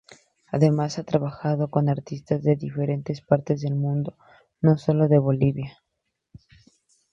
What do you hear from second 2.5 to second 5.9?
diferentes partes del mundo, no sólo de Bolivia.